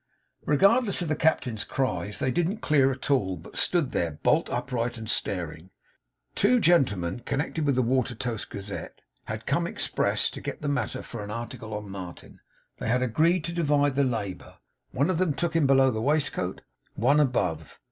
[0.45, 4.97] Regardless of the Captain's cries, they didn't clear at all, but stood there, bolt upright
[4.97, 5.69] and staring.
[6.33, 11.23] Two gentlemen connected with the Watertoast Gazette had come express to get the matter for
[11.23, 12.39] an article on Martin.
[12.79, 14.57] They had agreed to divide the labour.
[14.89, 16.61] One of them took him below the waistcoat.
[16.95, 17.77] One above.